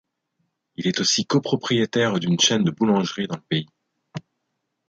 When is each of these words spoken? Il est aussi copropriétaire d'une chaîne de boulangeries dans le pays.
Il 0.77 0.87
est 0.87 0.99
aussi 0.99 1.27
copropriétaire 1.27 2.19
d'une 2.19 2.39
chaîne 2.39 2.63
de 2.63 2.71
boulangeries 2.71 3.27
dans 3.27 3.35
le 3.35 3.41
pays. 3.43 3.69